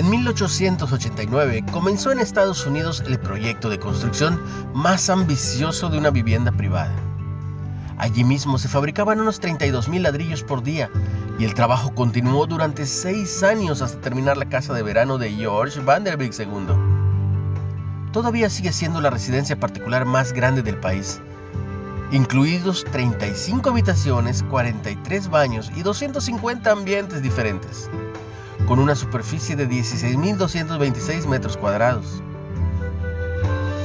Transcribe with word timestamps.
En 0.00 0.08
1889 0.08 1.62
comenzó 1.70 2.10
en 2.10 2.20
Estados 2.20 2.64
Unidos 2.64 3.04
el 3.06 3.20
proyecto 3.20 3.68
de 3.68 3.78
construcción 3.78 4.40
más 4.72 5.10
ambicioso 5.10 5.90
de 5.90 5.98
una 5.98 6.08
vivienda 6.08 6.52
privada. 6.52 6.96
Allí 7.98 8.24
mismo 8.24 8.56
se 8.56 8.68
fabricaban 8.68 9.20
unos 9.20 9.42
32.000 9.42 10.00
ladrillos 10.00 10.42
por 10.42 10.62
día 10.62 10.88
y 11.38 11.44
el 11.44 11.52
trabajo 11.52 11.94
continuó 11.94 12.46
durante 12.46 12.86
seis 12.86 13.42
años 13.42 13.82
hasta 13.82 14.00
terminar 14.00 14.38
la 14.38 14.48
casa 14.48 14.72
de 14.72 14.82
verano 14.82 15.18
de 15.18 15.32
George 15.32 15.78
Vanderbilt 15.80 16.32
II. 16.40 16.48
Todavía 18.10 18.48
sigue 18.48 18.72
siendo 18.72 19.02
la 19.02 19.10
residencia 19.10 19.60
particular 19.60 20.06
más 20.06 20.32
grande 20.32 20.62
del 20.62 20.78
país, 20.78 21.20
incluidos 22.10 22.86
35 22.90 23.68
habitaciones, 23.68 24.44
43 24.44 25.28
baños 25.28 25.70
y 25.76 25.82
250 25.82 26.70
ambientes 26.70 27.20
diferentes, 27.20 27.90
con 28.70 28.78
una 28.78 28.94
superficie 28.94 29.56
de 29.56 29.68
16.226 29.68 31.26
metros 31.26 31.56
cuadrados. 31.56 32.22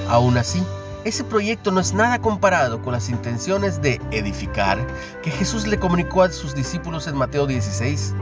Aún 0.08 0.38
así, 0.38 0.64
ese 1.04 1.24
proyecto 1.24 1.72
no 1.72 1.80
es 1.80 1.96
nada 1.96 2.22
comparado 2.22 2.84
con 2.84 2.94
las 2.94 3.10
intenciones 3.10 3.82
de 3.82 4.00
edificar 4.12 4.78
que 5.24 5.32
Jesús 5.32 5.66
le 5.66 5.80
comunicó 5.80 6.22
a 6.22 6.30
sus 6.30 6.54
discípulos 6.54 7.08
en 7.08 7.16
Mateo 7.18 7.48
16. 7.48 8.14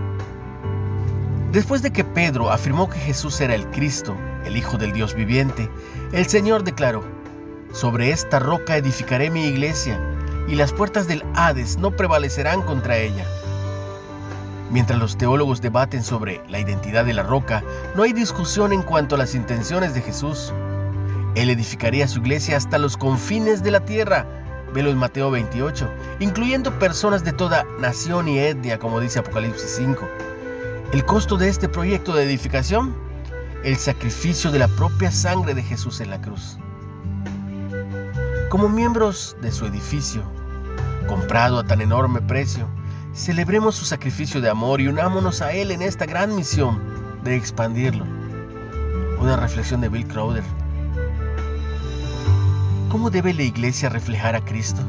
Después 1.52 1.82
de 1.82 1.92
que 1.92 2.06
Pedro 2.06 2.50
afirmó 2.50 2.90
que 2.90 2.98
Jesús 2.98 3.42
era 3.42 3.56
el 3.56 3.70
Cristo, 3.72 4.16
el 4.46 4.56
Hijo 4.56 4.78
del 4.78 4.94
Dios 4.94 5.16
viviente, 5.16 5.70
el 6.14 6.28
Señor 6.28 6.64
declaró, 6.64 7.04
Sobre 7.74 8.12
esta 8.12 8.40
roca 8.40 8.78
edificaré 8.78 9.30
mi 9.30 9.48
iglesia, 9.48 10.00
y 10.48 10.56
las 10.56 10.72
puertas 10.72 11.10
del 11.10 11.26
Hades 11.36 11.76
no 11.76 11.92
prevalecerán 11.92 12.62
contra 12.62 12.96
ella. 12.96 13.28
Mientras 14.74 14.98
los 14.98 15.20
teólogos 15.20 15.62
debaten 15.62 16.04
sobre 16.04 16.42
la 16.50 16.60
identidad 16.60 17.06
de 17.06 17.14
la 17.14 17.22
roca, 17.22 17.64
no 17.96 18.02
hay 18.02 18.12
discusión 18.12 18.74
en 18.74 18.82
cuanto 18.82 19.14
a 19.14 19.20
las 19.20 19.36
intenciones 19.36 19.94
de 19.94 20.02
Jesús. 20.02 20.52
Él 21.36 21.52
edificaría 21.52 22.08
su 22.08 22.22
iglesia 22.22 22.58
hasta 22.58 22.80
los 22.80 22.98
confines 22.98 23.62
de 23.62 23.70
la 23.70 23.86
tierra. 23.86 24.26
Velo 24.74 24.90
en 24.90 24.98
Mateo 24.98 25.30
28, 25.30 25.88
incluyendo 26.20 26.80
personas 26.80 27.24
de 27.24 27.34
toda 27.34 27.66
nación 27.80 28.28
y 28.28 28.40
etnia, 28.40 28.80
como 28.80 29.00
dice 29.00 29.20
Apocalipsis 29.20 29.76
5. 29.78 30.10
El 30.92 31.06
costo 31.06 31.38
de 31.38 31.50
este 31.50 31.70
proyecto 31.70 32.16
de 32.16 32.24
edificación, 32.24 32.96
el 33.64 33.78
sacrificio 33.78 34.50
de 34.50 34.58
la 34.58 34.68
propia 34.70 35.12
sangre 35.12 35.54
de 35.54 35.62
Jesús 35.62 36.02
en 36.02 36.10
la 36.10 36.20
cruz. 36.20 36.58
Como 38.50 38.70
miembros 38.70 39.38
de 39.40 39.52
su 39.52 39.68
edificio, 39.68 40.24
comprado 41.08 41.60
a 41.60 41.64
tan 41.64 41.80
enorme 41.82 42.22
precio, 42.22 42.68
celebremos 43.14 43.76
su 43.76 43.86
sacrificio 43.86 44.42
de 44.42 44.50
amor 44.50 44.82
y 44.82 44.88
unámonos 44.88 45.42
a 45.42 45.54
Él 45.54 45.72
en 45.72 45.82
esta 45.82 46.06
gran 46.06 46.36
misión 46.36 46.82
de 47.24 47.36
expandirlo. 47.36 48.06
Una 49.20 49.38
reflexión 49.38 49.82
de 49.82 49.90
Bill 49.90 50.08
Crowder. 50.08 50.44
¿Cómo 52.90 53.10
debe 53.10 53.34
la 53.34 53.44
iglesia 53.44 53.90
reflejar 53.90 54.36
a 54.36 54.44
Cristo? 54.44 54.82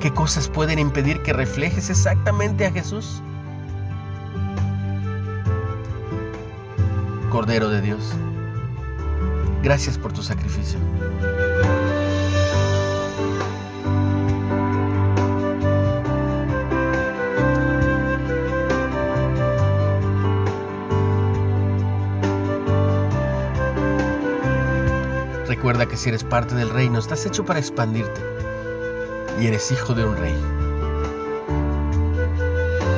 ¿Qué 0.00 0.12
cosas 0.12 0.48
pueden 0.48 0.78
impedir 0.78 1.22
que 1.22 1.32
reflejes 1.32 1.90
exactamente 1.90 2.66
a 2.66 2.72
Jesús? 2.72 3.22
Cordero 7.30 7.68
de 7.68 7.80
Dios, 7.80 8.12
gracias 9.62 9.98
por 9.98 10.12
tu 10.12 10.22
sacrificio. 10.22 10.78
Recuerda 25.46 25.86
que 25.86 25.96
si 25.96 26.08
eres 26.08 26.24
parte 26.24 26.54
del 26.54 26.70
reino, 26.70 26.98
estás 26.98 27.26
hecho 27.26 27.44
para 27.44 27.58
expandirte 27.58 28.20
y 29.40 29.46
eres 29.46 29.70
hijo 29.72 29.94
de 29.94 30.04
un 30.04 30.16
rey. 30.16 30.34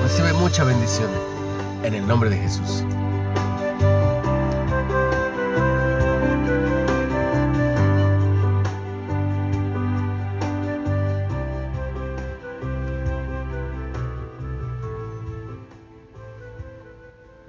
Recibe 0.02 0.32
mucha 0.34 0.62
bendición 0.64 1.10
en 1.82 1.94
el 1.94 2.06
nombre 2.06 2.30
de 2.30 2.36
Jesús. 2.36 2.84